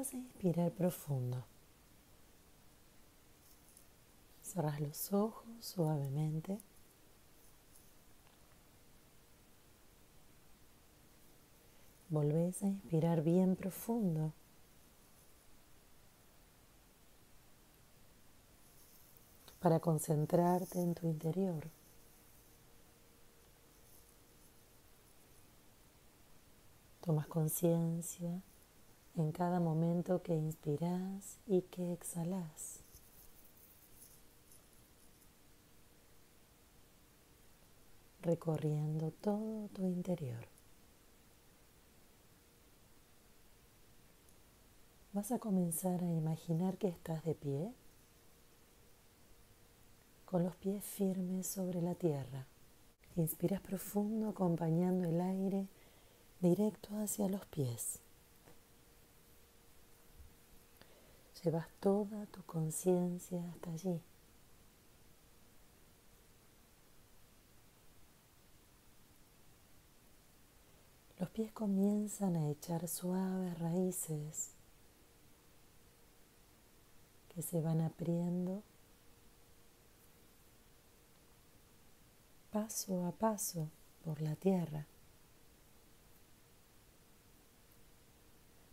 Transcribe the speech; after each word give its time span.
Vas 0.00 0.14
a 0.14 0.16
inspirar 0.16 0.72
profundo. 0.72 1.44
Cerras 4.40 4.80
los 4.80 5.12
ojos 5.12 5.44
suavemente. 5.60 6.58
Volvés 12.08 12.62
a 12.62 12.68
inspirar 12.68 13.20
bien 13.20 13.56
profundo. 13.56 14.32
Para 19.60 19.80
concentrarte 19.80 20.80
en 20.80 20.94
tu 20.94 21.08
interior. 21.08 21.68
Tomas 27.02 27.26
conciencia 27.26 28.40
en 29.20 29.32
cada 29.32 29.60
momento 29.60 30.22
que 30.22 30.34
inspiras 30.34 31.38
y 31.46 31.62
que 31.62 31.92
exhalas. 31.92 32.80
recorriendo 38.22 39.10
todo 39.10 39.68
tu 39.68 39.86
interior. 39.86 40.46
Vas 45.12 45.32
a 45.32 45.38
comenzar 45.38 46.02
a 46.02 46.12
imaginar 46.12 46.76
que 46.76 46.88
estás 46.88 47.24
de 47.24 47.34
pie, 47.34 47.72
con 50.24 50.44
los 50.44 50.54
pies 50.56 50.84
firmes 50.84 51.46
sobre 51.48 51.82
la 51.82 51.94
tierra. 51.94 52.46
Inspiras 53.16 53.60
profundo 53.60 54.28
acompañando 54.28 55.08
el 55.08 55.20
aire 55.20 55.66
directo 56.40 56.96
hacia 56.98 57.28
los 57.28 57.44
pies. 57.46 57.98
Llevas 61.42 61.68
toda 61.80 62.26
tu 62.26 62.42
conciencia 62.42 63.42
hasta 63.50 63.70
allí. 63.70 64.00
Los 71.18 71.30
pies 71.30 71.50
comienzan 71.52 72.36
a 72.36 72.50
echar 72.50 72.86
suaves 72.88 73.58
raíces 73.58 74.54
que 77.34 77.42
se 77.42 77.60
van 77.60 77.80
abriendo 77.80 78.62
paso 82.50 83.06
a 83.06 83.12
paso 83.12 83.68
por 84.04 84.20
la 84.20 84.34
tierra. 84.34 84.86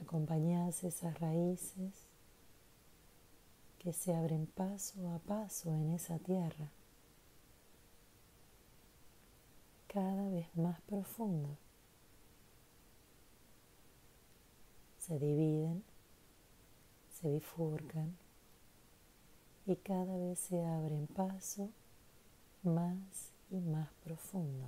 Acompañas 0.00 0.82
esas 0.84 1.20
raíces 1.20 2.07
que 3.78 3.92
se 3.92 4.14
abren 4.14 4.46
paso 4.46 5.08
a 5.10 5.18
paso 5.18 5.70
en 5.70 5.90
esa 5.90 6.18
tierra, 6.18 6.70
cada 9.86 10.28
vez 10.28 10.54
más 10.56 10.80
profundo. 10.82 11.56
se 15.08 15.18
dividen, 15.18 15.82
se 17.18 17.30
bifurcan 17.30 18.14
y 19.64 19.76
cada 19.76 20.18
vez 20.18 20.38
se 20.38 20.62
abren 20.62 21.06
paso 21.06 21.70
más 22.62 23.32
y 23.50 23.58
más 23.60 23.88
profundo. 24.04 24.66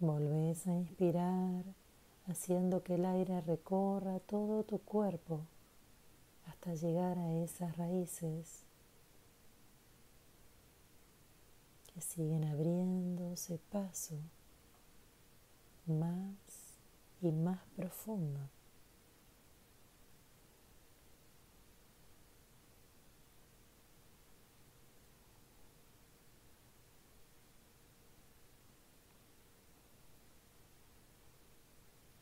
Volvés 0.00 0.66
a 0.66 0.74
inspirar 0.74 1.64
haciendo 2.26 2.82
que 2.82 2.94
el 2.94 3.04
aire 3.04 3.40
recorra 3.40 4.20
todo 4.20 4.62
tu 4.62 4.78
cuerpo 4.78 5.40
hasta 6.46 6.74
llegar 6.74 7.18
a 7.18 7.32
esas 7.32 7.76
raíces 7.76 8.64
que 11.92 12.00
siguen 12.00 12.44
abriéndose 12.44 13.58
paso 13.70 14.16
más 15.86 16.36
y 17.20 17.30
más 17.30 17.60
profundo. 17.76 18.40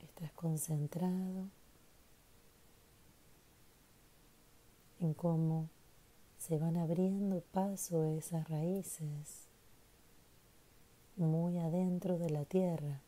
Estás 0.00 0.32
concentrado 0.44 1.48
en 5.00 5.14
cómo 5.14 5.70
se 6.36 6.58
van 6.58 6.76
abriendo 6.76 7.40
paso 7.40 8.04
esas 8.04 8.46
raíces 8.50 9.48
muy 11.16 11.56
adentro 11.56 12.18
de 12.18 12.28
la 12.28 12.44
tierra 12.44 13.00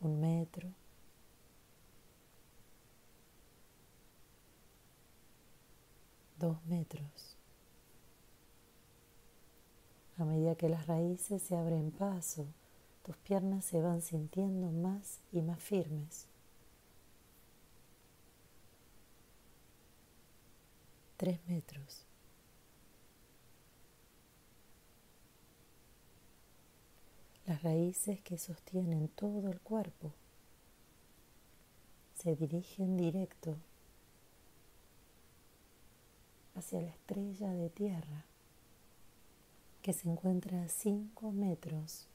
un 0.00 0.20
metro, 0.20 0.68
dos 6.40 6.56
metros. 6.66 7.36
A 10.18 10.24
medida 10.24 10.56
que 10.56 10.68
las 10.68 10.88
raíces 10.88 11.42
se 11.42 11.56
abren 11.56 11.92
paso, 11.92 12.44
tus 13.04 13.16
piernas 13.18 13.64
se 13.64 13.80
van 13.80 14.02
sintiendo 14.02 14.70
más 14.70 15.20
y 15.32 15.42
más 15.42 15.62
firmes. 15.62 16.26
Tres 21.16 21.38
metros. 21.46 22.06
las 27.46 27.62
raíces 27.62 28.20
que 28.22 28.38
sostienen 28.38 29.08
todo 29.08 29.50
el 29.50 29.60
cuerpo 29.60 30.12
se 32.14 32.34
dirigen 32.36 32.96
directo 32.96 33.56
hacia 36.54 36.80
la 36.80 36.88
estrella 36.88 37.52
de 37.52 37.68
tierra 37.68 38.24
que 39.82 39.92
se 39.92 40.08
encuentra 40.08 40.62
a 40.62 40.68
5 40.68 41.32
metros 41.32 42.06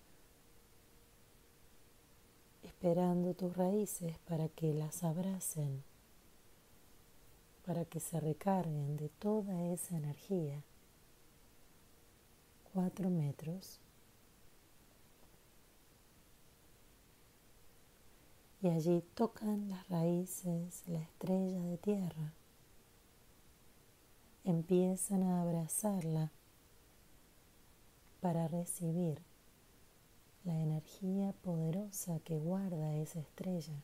esperando 2.69 3.33
tus 3.33 3.57
raíces 3.57 4.19
para 4.27 4.47
que 4.47 4.75
las 4.75 5.03
abracen, 5.03 5.83
para 7.65 7.83
que 7.83 7.99
se 7.99 8.19
recarguen 8.19 8.95
de 8.95 9.09
toda 9.09 9.65
esa 9.73 9.97
energía. 9.97 10.61
4 12.73 13.09
metros 13.09 13.79
y 18.61 18.69
allí 18.69 19.01
tocan 19.15 19.67
las 19.69 19.89
raíces 19.89 20.83
la 20.87 20.99
estrella 20.99 21.63
de 21.63 21.77
tierra. 21.79 22.33
Empiezan 24.43 25.23
a 25.23 25.41
abrazarla 25.41 26.31
para 28.21 28.47
recibir 28.47 29.28
la 30.49 30.59
energía 30.59 31.31
poderosa 31.43 32.19
que 32.21 32.39
guarda 32.39 32.95
esa 32.95 33.19
estrella. 33.19 33.83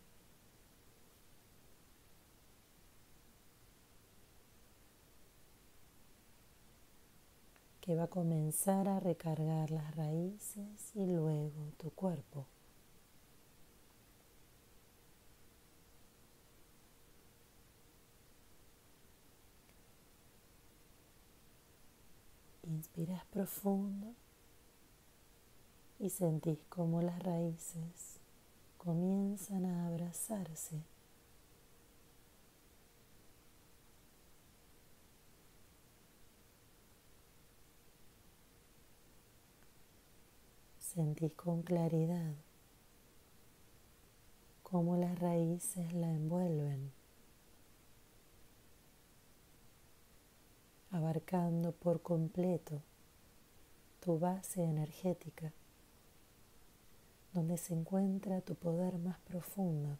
que 7.81 7.93
va 7.93 8.05
a 8.05 8.07
comenzar 8.07 8.87
a 8.87 8.99
recargar 8.99 9.69
las 9.69 9.95
raíces 9.95 10.91
y 10.95 11.05
luego 11.05 11.71
tu 11.77 11.91
cuerpo. 11.91 12.47
Inspiras 22.63 23.23
profundo 23.25 24.15
y 25.99 26.09
sentís 26.09 26.59
como 26.69 27.01
las 27.01 27.21
raíces 27.23 28.19
comienzan 28.77 29.65
a 29.65 29.87
abrazarse. 29.87 30.81
Sentís 40.79 41.33
con 41.33 41.61
claridad 41.61 42.33
cómo 44.63 44.95
las 44.97 45.19
raíces 45.19 45.93
la 45.93 46.11
envuelven. 46.11 46.91
abarcando 50.95 51.73
por 51.73 52.01
completo 52.01 52.81
tu 53.99 54.17
base 54.17 54.63
energética, 54.63 55.51
donde 57.35 57.57
se 57.57 57.73
encuentra 57.73 58.39
tu 58.39 58.55
poder 58.55 58.97
más 58.97 59.19
profundo, 59.19 59.99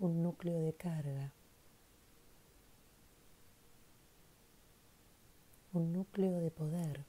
un 0.00 0.20
núcleo 0.20 0.60
de 0.60 0.72
carga, 0.72 1.32
un 5.72 5.92
núcleo 5.92 6.40
de 6.40 6.50
poder 6.50 7.04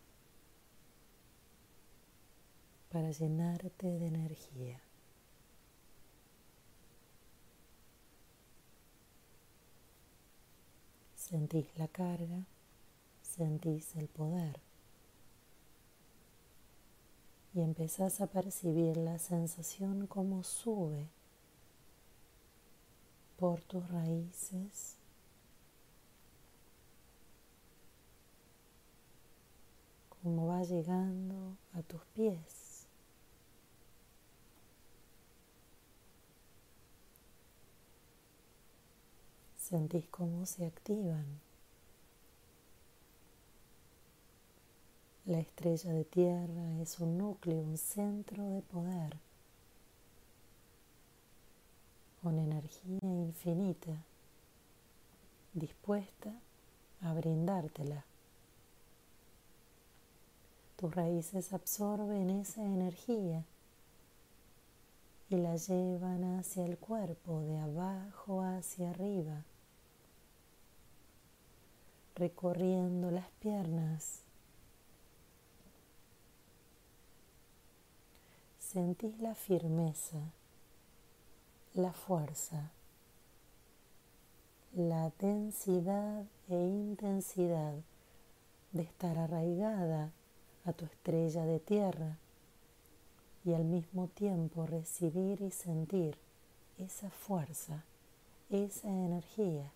para 2.92 3.10
llenarte 3.10 3.88
de 3.98 4.06
energía. 4.06 4.80
Sentís 11.16 11.76
la 11.80 11.88
carga, 11.88 12.46
sentís 13.24 13.96
el 13.96 14.08
poder 14.08 14.69
y 17.54 17.62
empezás 17.62 18.22
a 18.22 18.28
percibir 18.28 18.98
la 18.98 19.18
sensación 19.20 20.08
como 20.08 20.44
sube 20.44 21.08
por 23.38 23.62
tus 23.62 23.90
raíces. 23.90 25.00
como 30.22 30.48
va 30.48 30.64
llegando 30.64 31.56
a 31.74 31.82
tus 31.82 32.02
pies. 32.14 32.86
Sentís 39.58 40.08
cómo 40.10 40.46
se 40.46 40.66
activan. 40.66 41.49
La 45.30 45.38
estrella 45.38 45.94
de 45.94 46.06
tierra 46.06 46.82
es 46.82 47.00
un 47.00 47.20
núcleo, 47.20 47.62
un 47.62 47.78
centro 47.78 48.44
de 48.50 48.64
poder, 48.64 49.16
con 52.24 52.40
energía 52.40 52.98
infinita, 53.04 53.92
dispuesta 55.54 56.34
a 57.02 57.14
brindártela. 57.14 58.04
Tus 60.78 60.96
raíces 60.96 61.54
absorben 61.54 62.32
esa 62.32 62.64
energía 62.64 63.46
y 65.30 65.36
la 65.36 65.58
llevan 65.58 66.40
hacia 66.40 66.66
el 66.66 66.80
cuerpo, 66.80 67.42
de 67.42 67.60
abajo 67.60 68.42
hacia 68.42 68.90
arriba 68.90 69.44
recorriendo 72.16 73.12
las 73.12 73.30
piernas. 73.40 74.24
Sentís 78.72 79.20
la 79.20 79.34
firmeza, 79.34 80.20
la 81.74 81.92
fuerza, 81.92 82.70
la 84.76 85.12
densidad 85.18 86.24
e 86.50 86.54
intensidad 86.54 87.74
de 88.72 88.84
estar 88.84 89.18
arraigada 89.18 90.12
a 90.66 90.74
tu 90.74 90.86
estrella 90.86 91.46
de 91.46 91.60
tierra 91.60 92.20
y 93.44 93.56
al 93.56 93.64
mismo 93.64 94.08
tiempo 94.10 94.68
recibir 94.68 95.42
y 95.42 95.50
sentir 95.50 96.16
esa 96.78 97.10
fuerza, 97.10 97.84
esa 98.52 98.90
energía. 98.90 99.72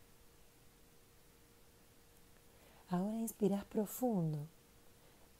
Ahora 2.92 3.18
inspiras 3.18 3.66
profundo, 3.66 4.46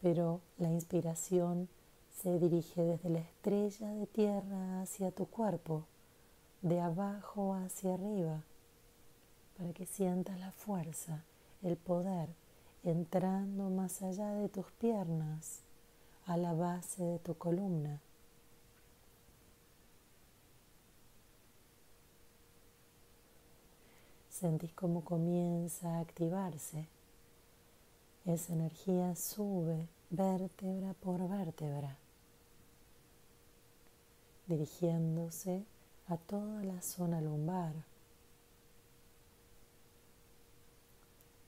pero 0.02 0.42
la 0.58 0.72
inspiración 0.72 1.70
se 2.14 2.40
dirige 2.40 2.82
desde 2.82 3.10
la 3.10 3.20
estrella 3.20 3.90
de 3.90 4.08
tierra 4.08 4.82
hacia 4.82 5.12
tu 5.12 5.26
cuerpo, 5.26 5.86
de 6.62 6.80
abajo 6.80 7.54
hacia 7.54 7.96
arriba, 7.96 8.42
para 9.58 9.74
que 9.74 9.86
sientas 9.86 10.40
la 10.40 10.52
fuerza, 10.52 11.24
el 11.62 11.76
poder, 11.76 12.30
entrando 12.84 13.70
más 13.70 14.02
allá 14.02 14.32
de 14.32 14.50
tus 14.50 14.72
piernas, 14.74 15.62
a 16.26 16.38
la 16.38 16.54
base 16.54 17.04
de 17.04 17.20
tu 17.20 17.36
columna. 17.36 18.00
Sentís 24.30 24.74
cómo 24.74 25.04
comienza 25.04 25.98
a 25.98 26.00
activarse 26.00 26.88
esa 28.26 28.54
energía 28.54 29.18
sube 29.18 29.90
vértebra 30.10 30.94
por 30.94 31.28
vértebra, 31.28 31.98
dirigiéndose 34.48 35.66
a 36.08 36.18
toda 36.18 36.64
la 36.64 36.82
zona 36.82 37.22
lumbar, 37.22 37.74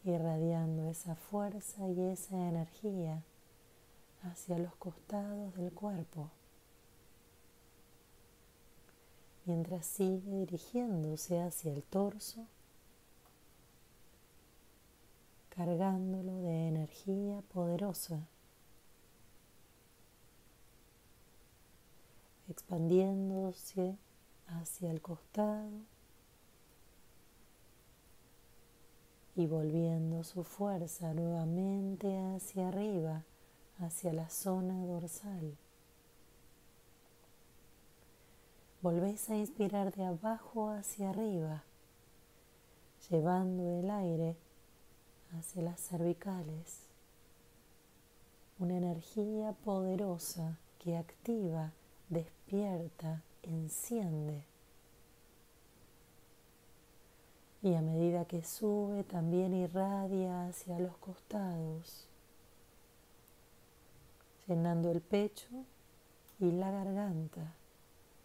irradiando 0.03 0.89
esa 0.89 1.15
fuerza 1.15 1.87
y 1.89 2.01
esa 2.11 2.35
energía 2.47 3.23
hacia 4.23 4.57
los 4.57 4.75
costados 4.75 5.55
del 5.55 5.71
cuerpo, 5.71 6.29
mientras 9.45 9.85
sigue 9.85 10.31
dirigiéndose 10.31 11.41
hacia 11.41 11.73
el 11.73 11.83
torso 11.83 12.47
cargándolo 15.55 16.41
de 16.41 16.67
energía 16.67 17.41
poderosa, 17.53 18.19
expandiéndose 22.55 23.97
hacia 24.47 24.89
el 24.89 25.01
costado. 25.01 25.69
Y 29.35 29.45
volviendo 29.45 30.23
su 30.23 30.45
fuerza 30.45 31.13
nuevamente 31.13 32.17
hacia 32.17 32.69
arriba, 32.69 33.23
hacia 33.79 34.13
la 34.13 34.29
zona 34.29 34.85
dorsal. 34.85 35.57
Volvés 38.81 39.29
a 39.29 39.35
inspirar 39.35 39.93
de 39.93 40.05
abajo 40.05 40.69
hacia 40.69 41.09
arriba, 41.09 41.63
llevando 43.09 43.79
el 43.79 43.89
aire 43.89 44.37
hacia 45.37 45.61
las 45.61 45.81
cervicales, 45.81 46.87
una 48.59 48.77
energía 48.77 49.51
poderosa 49.65 50.57
que 50.79 50.95
activa, 50.95 51.73
despierta, 52.09 53.21
enciende. 53.43 54.43
Y 57.61 57.73
a 57.73 57.81
medida 57.81 58.25
que 58.25 58.43
sube, 58.43 59.03
también 59.03 59.53
irradia 59.53 60.47
hacia 60.47 60.79
los 60.79 60.97
costados, 60.97 62.07
llenando 64.47 64.91
el 64.91 65.01
pecho 65.01 65.49
y 66.39 66.51
la 66.51 66.69
garganta 66.69 67.55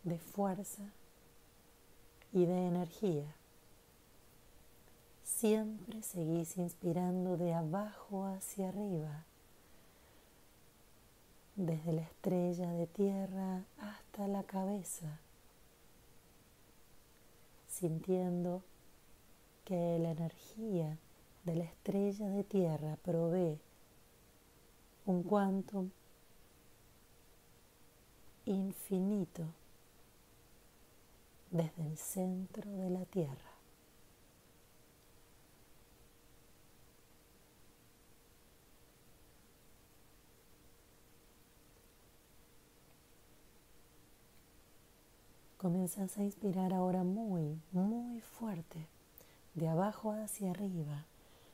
de 0.02 0.18
fuerza 0.18 0.82
y 2.32 2.44
de 2.44 2.66
energía. 2.66 3.34
Siempre 5.22 6.02
seguís 6.02 6.58
inspirando 6.58 7.36
de 7.36 7.54
abajo 7.54 8.26
hacia 8.26 8.68
arriba, 8.68 9.24
desde 11.66 11.92
la 11.92 12.00
estrella 12.00 12.70
de 12.72 12.86
tierra 12.86 13.64
hasta 13.78 14.26
la 14.26 14.42
cabeza, 14.44 15.18
sintiendo 17.68 18.62
que 19.66 19.98
la 19.98 20.12
energía 20.12 20.96
de 21.44 21.56
la 21.56 21.64
estrella 21.64 22.28
de 22.28 22.44
tierra 22.44 22.96
provee 23.02 23.58
un 25.04 25.22
quantum 25.22 25.90
infinito 28.46 29.44
desde 31.50 31.86
el 31.86 31.98
centro 31.98 32.70
de 32.70 32.90
la 32.90 33.04
tierra. 33.04 33.49
Comienzas 45.60 46.16
a 46.16 46.22
inspirar 46.22 46.72
ahora 46.72 47.04
muy, 47.04 47.60
muy 47.72 48.22
fuerte, 48.22 48.86
de 49.52 49.68
abajo 49.68 50.12
hacia 50.12 50.52
arriba, 50.52 51.04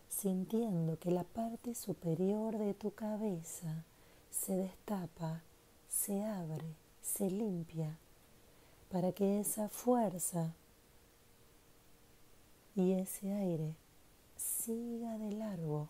sintiendo 0.09 0.97
que 1.01 1.11
la 1.11 1.25
parte 1.25 1.75
superior 1.75 2.57
de 2.57 2.73
tu 2.73 2.93
cabeza 2.93 3.85
se 4.31 4.55
destapa, 4.55 5.43
se 5.89 6.23
abre, 6.23 6.77
se 7.03 7.33
limpia, 7.33 7.99
para 8.93 9.11
que 9.11 9.41
esa 9.41 9.69
fuerza 9.69 10.55
y 12.77 12.93
ese 12.93 13.33
aire 13.33 13.75
siga 14.37 15.19
de 15.19 15.33
largo 15.33 15.89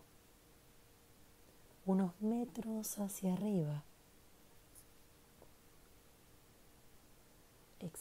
unos 1.85 2.19
metros 2.19 2.97
hacia 2.97 3.33
arriba 3.33 3.83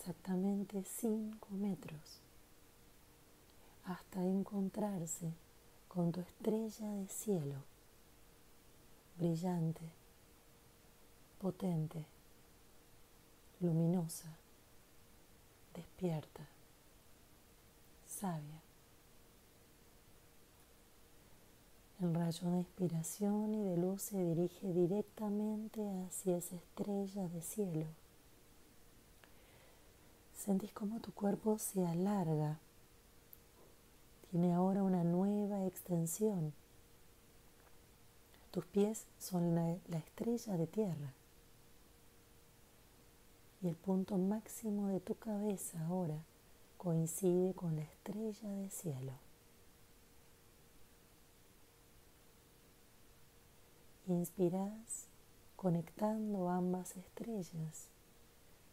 exactamente 0.07 0.85
5 0.85 1.49
metros 1.51 2.21
hasta 3.87 4.23
encontrarse 4.23 5.33
con 5.89 6.13
tu 6.13 6.21
estrella 6.21 6.89
de 6.93 7.09
cielo, 7.09 7.57
brillante, 9.19 9.81
potente, 11.41 12.07
luminosa, 13.59 14.29
despierta, 15.75 16.47
sabia. 18.07 18.63
El 22.01 22.15
rayo 22.15 22.49
de 22.49 22.59
inspiración 22.59 23.57
y 23.57 23.65
de 23.71 23.77
luz 23.77 24.03
se 24.03 24.23
dirige 24.23 24.73
directamente 24.73 25.83
hacia 26.07 26.37
esa 26.37 26.55
estrella 26.55 27.27
de 27.27 27.43
cielo. 27.43 28.06
Sentís 30.47 30.73
como 30.73 31.01
tu 31.01 31.13
cuerpo 31.13 31.59
se 31.59 31.85
alarga, 31.85 32.61
tiene 34.31 34.55
ahora 34.55 34.85
una 34.85 35.03
nueva 35.03 35.67
extensión. 35.67 36.53
Tus 38.53 38.65
pies 38.65 39.07
son 39.19 39.57
la, 39.57 39.77
la 39.89 39.99
estrella 39.99 40.57
de 40.57 40.69
tierra 40.69 41.13
y 43.61 43.67
el 43.67 43.75
punto 43.75 44.19
máximo 44.19 44.87
de 44.87 45.01
tu 45.01 45.17
cabeza 45.17 45.85
ahora 45.87 46.23
coincide 46.79 47.53
con 47.55 47.75
la 47.75 47.83
estrella 47.83 48.49
de 48.49 48.71
cielo. 48.71 49.15
Inspiras 54.07 55.09
conectando 55.57 56.49
ambas 56.51 56.97
estrellas, 56.97 57.89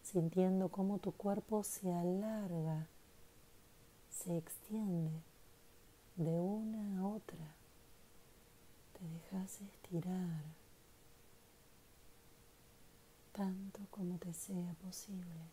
sintiendo 0.03 0.69
cómo 0.69 0.99
tu 0.99 1.11
cuerpo 1.11 1.63
se 1.63 1.91
alarga, 1.91 2.87
se 4.09 4.37
extiende 4.37 5.11
de 6.15 6.39
una 6.39 6.99
a 6.99 7.07
otra. 7.07 7.55
Te 8.93 9.07
dejas 9.07 9.61
estirar 9.61 10.43
tanto 13.33 13.79
como 13.89 14.17
te 14.19 14.31
sea 14.33 14.73
posible. 14.83 15.49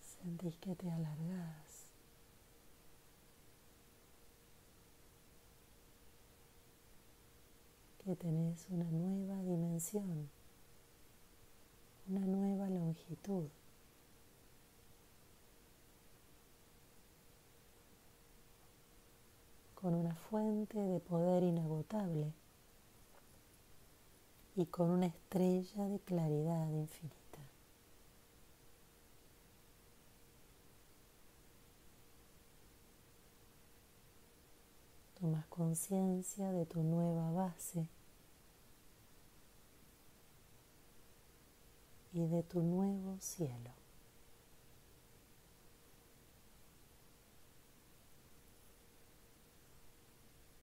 Sentís 0.00 0.56
que 0.56 0.74
te 0.74 0.90
alargas. 0.90 1.67
Que 8.08 8.16
tenés 8.16 8.66
una 8.70 8.90
nueva 8.90 9.42
dimensión, 9.42 10.30
una 12.08 12.20
nueva 12.20 12.70
longitud. 12.70 13.48
con 19.74 19.94
una 19.94 20.14
fuente 20.14 20.78
de 20.78 21.00
poder 21.00 21.42
inagotable 21.42 22.32
y 24.56 24.64
con 24.64 24.88
una 24.88 25.06
estrella 25.06 25.86
de 25.88 25.98
claridad 26.00 26.70
infinita. 26.70 27.38
Tomas 35.20 35.44
conciencia 35.48 36.50
de 36.52 36.64
tu 36.64 36.82
nueva 36.82 37.30
base 37.32 37.86
y 42.18 42.26
de 42.26 42.42
tu 42.42 42.60
nuevo 42.60 43.16
cielo. 43.20 43.77